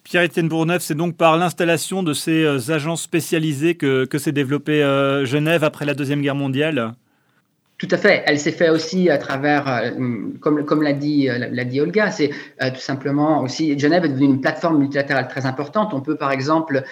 Pierre-Étienne 0.04 0.48
Bourneuf, 0.48 0.84
c'est 0.84 0.96
donc 0.96 1.16
par 1.16 1.38
l'installation 1.38 2.04
de 2.04 2.14
ces 2.14 2.44
euh, 2.44 2.60
agences 2.70 3.04
spécialisées 3.04 3.76
que, 3.76 4.06
que 4.06 4.18
s'est 4.18 4.32
développée 4.32 4.82
Genève 5.24 5.64
après 5.64 5.86
la 5.86 5.94
Deuxième 5.94 6.22
Guerre 6.22 6.36
mondiale? 6.36 6.94
Tout 7.78 7.88
à 7.92 7.98
fait. 7.98 8.24
Elle 8.26 8.40
s'est 8.40 8.52
fait 8.52 8.70
aussi 8.70 9.08
à 9.12 9.20
travers, 9.20 9.68
euh, 9.68 9.92
comme, 10.40 10.66
comme 10.66 10.82
l'a 10.82 10.94
dit, 10.94 11.30
euh, 11.30 11.48
l'a 11.52 11.64
dit 11.64 11.80
Olga, 11.80 12.10
c'est 12.10 12.32
euh, 12.64 12.72
tout 12.72 12.80
simplement 12.80 13.44
aussi, 13.44 13.78
Genève 13.78 14.04
est 14.04 14.10
devenue 14.10 14.26
une 14.26 14.42
plateforme 14.42 14.80
multilatérale 14.80 15.28
très 15.28 15.46
importante. 15.46 15.94
On 15.94 16.02
peut 16.02 16.16
par 16.16 16.32
exemple 16.32 16.84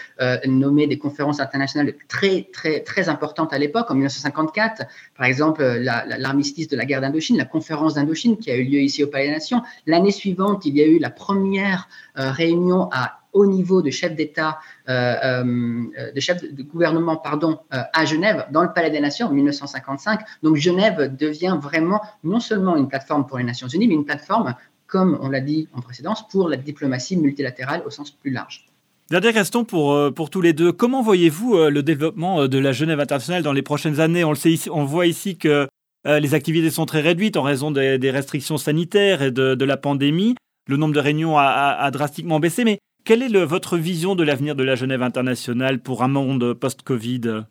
nommer 0.46 0.88
des 0.88 0.98
conférences 0.98 1.40
internationales 1.40 1.94
très, 2.08 2.48
très, 2.54 2.82
très 2.82 3.10
importantes 3.10 3.52
à 3.54 3.58
l'époque, 3.58 3.90
en 3.90 3.96
1954, 3.96 4.84
par 5.18 5.26
exemple 5.26 5.64
l'armistice 5.64 6.68
de 6.68 6.78
la 6.78 6.86
guerre 6.86 7.02
d'Indochine, 7.02 7.38
la 7.38 7.46
conférence 7.46 7.96
d'Indochine 7.96 8.38
qui 8.38 8.52
a 8.52 8.56
eu 8.56 8.64
lieu 8.64 8.80
ici 8.80 9.04
au 9.04 9.08
Palais 9.08 9.28
des 9.28 9.34
Nations. 9.34 9.64
L'année 9.88 10.12
suivante, 10.12 10.66
il 10.66 10.78
y 10.78 10.82
a 10.82 10.86
eu 10.86 11.00
la 11.00 11.10
première 11.10 11.90
réunion 12.16 12.90
à 12.92 13.20
haut 13.36 13.46
niveau 13.46 13.82
de 13.82 13.92
chef 13.92 14.16
d'État, 14.16 14.60
euh, 14.90 15.16
euh, 15.24 16.12
de 16.12 16.20
chef 16.20 16.42
de 16.42 16.64
gouvernement, 16.64 17.18
pardon, 17.18 17.60
euh, 17.74 17.82
à 17.94 18.06
Genève, 18.06 18.48
dans 18.52 18.64
le 18.64 18.72
Palais 18.74 18.90
des 18.90 19.02
Nations 19.02 19.28
en 19.28 19.32
1955. 19.32 20.22
Donc 20.42 20.56
Genève 20.56 21.16
devient 21.16 21.60
vraiment 21.62 22.02
non 22.24 22.40
seulement 22.40 22.78
une 22.78 22.88
plateforme 22.88 23.28
pour 23.28 23.38
les 23.38 23.44
Nations 23.44 23.68
Unies, 23.68 23.88
mais 23.88 23.94
une 23.94 24.06
plateforme, 24.06 24.56
comme 24.88 25.20
on 25.22 25.30
l'a 25.30 25.42
dit 25.42 25.68
en 25.74 25.82
précédence, 25.82 26.28
pour 26.30 26.48
la 26.50 26.56
diplomatie 26.56 27.18
multilatérale 27.18 27.84
au 27.86 27.90
sens 27.90 28.10
plus 28.10 28.32
large. 28.32 28.66
Dernière 29.12 29.34
question 29.34 29.66
pour, 29.66 30.14
pour 30.16 30.32
tous 30.32 30.42
les 30.42 30.54
deux. 30.54 30.72
Comment 30.72 31.04
voyez-vous 31.04 31.58
le 31.58 31.84
développement 31.84 32.48
de 32.48 32.58
la 32.58 32.72
Genève 32.72 33.00
internationale 33.00 33.44
dans 33.44 33.54
les 33.54 33.62
prochaines 33.62 34.00
années? 34.00 34.24
On, 34.24 34.32
le 34.32 34.36
sait 34.36 34.52
ici, 34.52 34.70
on 34.72 34.84
voit 34.84 35.06
ici 35.06 35.38
que 35.38 35.68
les 36.06 36.34
activités 36.34 36.72
sont 36.72 36.88
très 36.88 37.02
réduites 37.02 37.38
en 37.38 37.44
raison 37.44 37.70
des, 37.70 38.12
restrictions 38.12 38.58
sanitaires 38.58 39.22
et 39.22 39.30
de, 39.30 39.66
la 39.66 39.78
pandémie. 39.78 40.34
Le 40.68 40.78
nombre 40.78 40.96
de 40.96 41.00
réunions 41.00 41.38
a 41.38 41.92
drastiquement 41.92 42.40
baissé, 42.40 42.64
mais 42.64 42.80
quelle 43.06 43.22
est 43.22 43.46
votre 43.46 43.78
vision 43.78 44.16
de 44.16 44.24
l'avenir 44.24 44.56
de 44.56 44.64
la 44.64 44.76
Genève 44.76 45.04
internationale 45.04 45.80
pour 45.80 46.04
un 46.04 46.08
monde 46.08 46.54
post-Covid? 46.54 47.44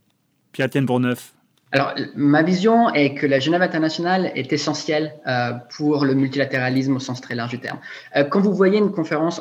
Pierre-Étienne 0.52 0.84
Bourneuf. 0.84 1.32
Alors, 1.70 1.94
ma 2.14 2.42
vision 2.42 2.92
est 2.92 3.14
que 3.14 3.26
la 3.26 3.40
Genève 3.40 3.62
internationale 3.62 4.30
est 4.34 4.52
essentielle 4.52 5.14
euh, 5.26 5.52
pour 5.76 6.04
le 6.04 6.14
multilatéralisme 6.14 6.96
au 6.96 6.98
sens 7.00 7.20
très 7.20 7.34
large 7.34 7.50
du 7.50 7.58
terme. 7.58 7.78
Euh, 8.16 8.24
quand 8.24 8.40
vous 8.40 8.52
voyez 8.54 8.78
une 8.78 8.90
conférence, 8.92 9.40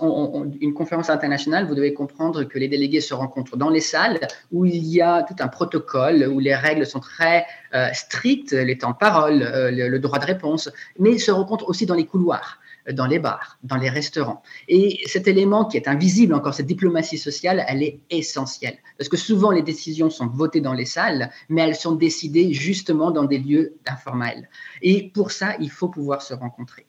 internationale, 1.10 1.68
vous 1.68 1.76
devez 1.76 1.94
comprendre 1.94 2.44
que 2.44 2.58
les 2.58 2.68
délégués 2.68 3.02
se 3.02 3.14
rencontrent 3.14 3.58
dans 3.58 3.70
les 3.70 3.82
salles 3.82 4.20
où 4.52 4.66
il 4.66 4.84
y 4.86 5.02
a 5.02 5.24
tout 5.24 5.36
un 5.40 5.48
protocole, 5.48 6.28
où 6.32 6.40
les 6.40 6.56
règles 6.56 6.86
sont 6.88 7.00
très 7.00 7.46
euh, 7.76 7.88
strictes, 7.94 8.52
les 8.52 8.78
temps 8.78 8.92
de 8.92 8.98
parole, 8.98 9.40
le, 9.72 9.90
le, 9.90 10.00
droit 10.00 10.20
de 10.20 10.26
réponse, 10.26 10.72
mais 11.00 11.12
ils 11.12 11.20
se 11.20 11.32
rencontrent 11.32 11.70
aussi 11.70 11.86
dans 11.86 11.96
les 11.96 12.06
couloirs 12.06 12.60
dans 12.92 13.08
les 13.08 13.20
bars, 13.20 13.58
dans 13.64 13.78
les 13.78 13.90
restaurants. 13.90 14.42
Et 14.68 15.02
cet 15.06 15.28
élément 15.28 15.66
qui 15.66 15.78
est 15.78 15.88
invisible 15.88 16.34
encore, 16.34 16.54
cette 16.54 16.68
diplomatie 16.68 17.18
sociale, 17.18 17.64
elle 17.68 17.84
est 17.84 18.00
essentielle. 18.10 18.78
Parce 18.98 19.10
que 19.10 19.18
souvent, 19.18 19.52
les 19.52 19.62
décisions 19.62 20.10
sont 20.10 20.28
votées 20.28 20.62
dans 20.62 20.74
les 20.74 20.86
salles, 20.86 21.30
mais 21.50 21.62
elles 21.62 21.76
sont 21.76 21.96
décidées 21.96 22.54
justement 22.54 23.12
dans 23.12 23.24
des 23.24 23.38
lieux 23.38 23.76
informels. 23.88 24.50
Et 24.82 25.12
pour 25.14 25.32
ça, 25.32 25.56
il 25.60 25.70
faut 25.70 25.88
pouvoir 25.88 26.22
se 26.22 26.34
rencontrer. 26.34 26.86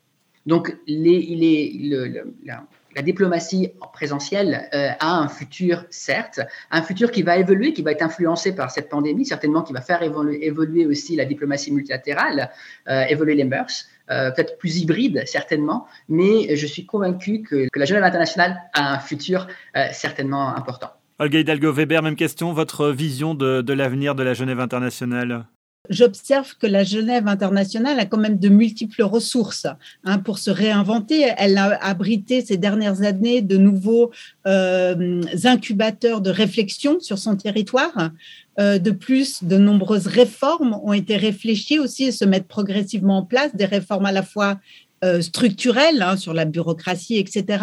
Donc, 0.46 0.76
la 2.96 3.02
diplomatie 3.02 3.72
présentielle 3.94 4.68
euh, 4.74 4.90
a 5.00 5.18
un 5.18 5.28
futur, 5.28 5.86
certes, 5.88 6.40
un 6.70 6.82
futur 6.82 7.10
qui 7.10 7.22
va 7.22 7.38
évoluer, 7.38 7.72
qui 7.72 7.82
va 7.82 7.92
être 7.92 8.02
influencé 8.02 8.54
par 8.54 8.70
cette 8.70 8.90
pandémie, 8.90 9.24
certainement 9.24 9.62
qui 9.62 9.72
va 9.72 9.80
faire 9.80 10.02
évoluer, 10.02 10.86
aussi 10.86 11.16
la 11.16 11.24
diplomatie 11.24 11.72
multilatérale, 11.72 12.50
euh, 12.88 13.04
évoluer 13.06 13.36
les 13.36 13.44
mœurs, 13.44 13.86
euh, 14.11 14.30
peut-être 14.30 14.58
plus 14.58 14.78
hybride, 14.78 15.23
certainement, 15.26 15.87
mais 16.08 16.56
je 16.56 16.66
suis 16.66 16.87
convaincu 16.87 17.42
que, 17.42 17.68
la 17.75 17.84
Genève 17.84 18.04
internationale 18.04 18.61
a 18.73 18.94
un 18.94 18.99
futur 18.99 19.46
certainement 19.92 20.54
important. 20.56 20.90
Olga 21.18 21.38
Hidalgo-Weber, 21.40 22.02
même 22.02 22.16
question, 22.16 22.52
votre 22.52 22.90
vision 22.90 23.34
de 23.34 23.73
l'avenir 23.73 24.14
de 24.14 24.23
la 24.23 24.34
Genève 24.34 24.61
internationale? 24.61 25.46
J'observe 25.91 26.55
que 26.57 26.67
la 26.67 26.85
Genève 26.85 27.29
internationale 27.29 27.99
a 28.00 28.07
quand 28.07 28.19
même 28.19 28.38
de 28.38 28.49
multiples 28.49 29.03
ressources 29.03 29.67
hein, 30.05 30.19
pour 30.19 30.38
se 30.38 30.50
réinventer. 30.50 31.26
Elle 31.37 31.59
a 31.59 31.79
abrité 31.85 32.45
ces 32.45 32.57
dernières 32.57 33.03
années 33.03 33.43
de 33.43 33.57
nouveaux 33.57 34.11
euh, 34.47 35.23
incubateurs 35.45 36.21
de 36.21 36.31
réflexion 36.31 37.00
sur 37.00 37.19
son 37.19 37.37
territoire. 37.37 38.11
Euh, 38.61 38.79
de 38.79 38.93
plus, 38.93 39.43
de 39.43 39.59
nombreuses 39.59 40.07
réformes 40.07 40.79
ont 40.85 40.93
été 40.93 41.17
réfléchies 41.17 41.79
aussi 41.79 42.05
et 42.05 42.12
se 42.12 42.25
mettent 42.25 42.47
progressivement 42.47 43.19
en 43.19 43.23
place, 43.25 43.55
des 43.55 43.64
réformes 43.64 44.07
à 44.07 44.12
la 44.12 44.23
fois 44.23 44.61
euh, 45.04 45.20
structurelle 45.20 46.00
hein, 46.00 46.16
sur 46.16 46.32
la 46.32 46.46
bureaucratie, 46.46 47.18
etc. 47.18 47.62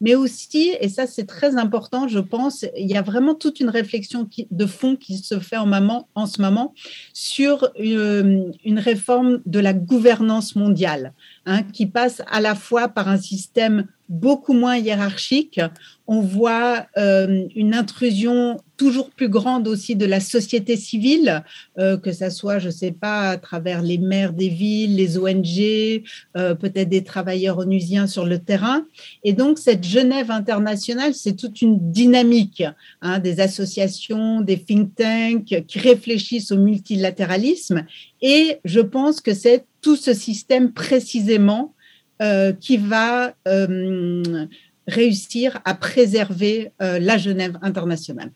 Mais 0.00 0.16
aussi, 0.16 0.72
et 0.80 0.88
ça 0.88 1.06
c'est 1.06 1.26
très 1.26 1.56
important, 1.56 2.08
je 2.08 2.18
pense, 2.18 2.66
il 2.76 2.90
y 2.90 2.96
a 2.96 3.02
vraiment 3.02 3.36
toute 3.36 3.60
une 3.60 3.68
réflexion 3.68 4.28
de 4.50 4.66
fond 4.66 4.96
qui 4.96 5.18
se 5.18 5.38
fait 5.38 5.56
en, 5.56 6.26
ce 6.26 6.42
moment 6.42 6.74
sur 7.12 7.70
euh, 7.78 8.50
une, 8.64 8.78
réforme 8.80 9.40
de 9.46 9.60
la 9.60 9.72
gouvernance 9.72 10.56
mondiale, 10.56 11.12
hein, 11.46 11.62
qui 11.62 11.86
passe 11.86 12.22
à 12.30 12.40
la 12.40 12.54
fois 12.54 12.88
par 12.88 13.08
un 13.08 13.18
système 13.18 13.86
beaucoup 14.10 14.54
moins 14.54 14.76
hiérarchique. 14.76 15.60
On 16.08 16.20
voit 16.20 16.86
euh, 16.98 17.46
une 17.54 17.74
intrusion 17.74 18.60
toujours 18.76 19.10
plus 19.10 19.28
grande 19.28 19.68
aussi 19.68 19.94
de 19.94 20.04
la 20.04 20.18
société 20.18 20.76
civile, 20.76 21.44
euh, 21.78 21.96
que 21.96 22.10
ce 22.10 22.28
soit, 22.28 22.58
je 22.58 22.66
ne 22.66 22.72
sais 22.72 22.90
pas, 22.90 23.30
à 23.30 23.36
travers 23.36 23.82
les 23.82 23.98
maires 23.98 24.32
des 24.32 24.48
villes, 24.48 24.96
les 24.96 25.16
ONG, 25.16 26.02
euh, 26.36 26.56
peut-être 26.56 26.88
des 26.88 27.04
travailleurs 27.04 27.58
onusiens 27.58 28.08
sur 28.08 28.26
le 28.26 28.40
terrain. 28.40 28.84
Et 29.22 29.32
donc, 29.32 29.58
cette 29.58 29.84
Genève 29.84 30.32
internationale, 30.32 31.14
c'est 31.14 31.36
toute 31.36 31.62
une 31.62 31.92
dynamique 31.92 32.64
hein, 33.02 33.20
des 33.20 33.38
associations, 33.38 34.40
des 34.40 34.58
think 34.58 34.96
tanks 34.96 35.64
qui 35.68 35.78
réfléchissent 35.78 36.50
au 36.50 36.56
multilatéralisme. 36.56 37.84
Et 38.22 38.58
je 38.64 38.80
pense 38.80 39.20
que 39.20 39.34
c'est 39.34 39.66
tout 39.80 39.96
ce 39.96 40.14
système 40.14 40.72
précisément 40.72 41.74
euh, 42.22 42.52
qui 42.52 42.76
va 42.76 43.34
euh, 43.48 44.46
réussir 44.86 45.60
à 45.64 45.74
préserver 45.74 46.70
euh, 46.82 46.98
la 46.98 47.16
Genève 47.16 47.58
internationale. 47.62 48.30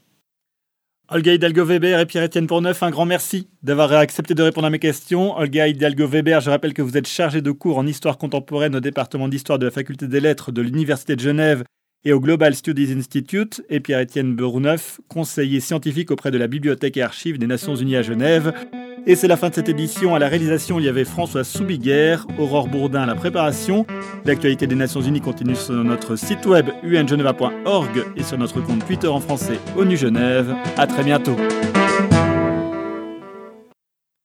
Olga 1.10 1.34
Hidalgo-Weber 1.34 2.00
et 2.00 2.06
Pierre-Étienne 2.06 2.46
Pourneuf, 2.46 2.82
un 2.82 2.90
grand 2.90 3.04
merci 3.04 3.46
d'avoir 3.62 3.92
accepté 3.92 4.34
de 4.34 4.42
répondre 4.42 4.66
à 4.66 4.70
mes 4.70 4.78
questions. 4.78 5.36
Olga 5.36 5.68
Hidalgo-Weber, 5.68 6.40
je 6.40 6.48
rappelle 6.48 6.72
que 6.72 6.80
vous 6.80 6.96
êtes 6.96 7.06
chargée 7.06 7.42
de 7.42 7.50
cours 7.50 7.76
en 7.76 7.86
histoire 7.86 8.16
contemporaine 8.16 8.74
au 8.74 8.80
département 8.80 9.28
d'histoire 9.28 9.58
de 9.58 9.66
la 9.66 9.70
faculté 9.70 10.08
des 10.08 10.20
lettres 10.20 10.50
de 10.50 10.62
l'Université 10.62 11.14
de 11.14 11.20
Genève 11.20 11.64
et 12.06 12.12
au 12.12 12.20
Global 12.20 12.54
Studies 12.54 12.92
Institute, 12.92 13.62
et 13.70 13.80
Pierre-Étienne 13.80 14.34
Berouneuf, 14.34 15.00
conseiller 15.08 15.60
scientifique 15.60 16.10
auprès 16.10 16.30
de 16.30 16.38
la 16.38 16.46
Bibliothèque 16.46 16.96
et 16.96 17.02
Archives 17.02 17.38
des 17.38 17.46
Nations 17.46 17.74
Unies 17.76 17.96
à 17.96 18.02
Genève. 18.02 18.52
Et 19.06 19.16
c'est 19.16 19.28
la 19.28 19.36
fin 19.36 19.50
de 19.50 19.54
cette 19.54 19.68
édition. 19.68 20.14
À 20.14 20.18
la 20.18 20.28
réalisation, 20.28 20.78
il 20.78 20.86
y 20.86 20.88
avait 20.88 21.04
François 21.04 21.44
Soubiguerre, 21.44 22.26
Aurore 22.38 22.68
Bourdin 22.68 23.02
à 23.02 23.06
la 23.06 23.14
préparation. 23.14 23.86
L'actualité 24.24 24.66
des 24.66 24.74
Nations 24.74 25.02
Unies 25.02 25.20
continue 25.20 25.56
sur 25.56 25.74
notre 25.74 26.16
site 26.16 26.46
web 26.46 26.70
ungeneva.org 26.82 28.04
et 28.16 28.22
sur 28.22 28.38
notre 28.38 28.60
compte 28.62 28.86
Twitter 28.86 29.08
en 29.08 29.20
français 29.20 29.58
ONU 29.76 29.96
Genève. 29.96 30.54
À 30.78 30.86
très 30.86 31.04
bientôt. 31.04 31.36